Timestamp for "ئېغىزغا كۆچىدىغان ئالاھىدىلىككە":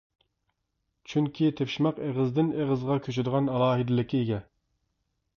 2.61-4.23